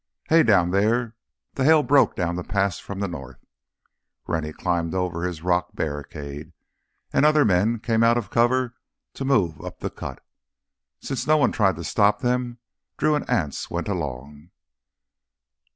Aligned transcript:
"Hey—down 0.29 0.73
here—!" 0.73 1.13
The 1.53 1.63
hail 1.63 1.83
broke 1.83 2.15
down 2.15 2.35
the 2.35 2.43
pass 2.43 2.79
from 2.79 3.01
the 3.01 3.07
north. 3.07 3.45
Rennie 4.25 4.51
climbed 4.51 4.95
over 4.95 5.21
his 5.21 5.43
rock 5.43 5.75
barricade, 5.75 6.53
and 7.13 7.23
other 7.23 7.45
men 7.45 7.77
came 7.77 8.01
out 8.01 8.17
of 8.17 8.31
cover 8.31 8.73
to 9.13 9.23
move 9.25 9.61
up 9.63 9.79
the 9.79 9.91
cut. 9.91 10.23
Since 11.01 11.27
no 11.27 11.37
one 11.37 11.51
tried 11.51 11.75
to 11.75 11.83
stop 11.83 12.21
them, 12.21 12.57
Drew 12.97 13.13
and 13.13 13.29
Anse 13.29 13.69
went 13.69 13.87
along. 13.87 14.49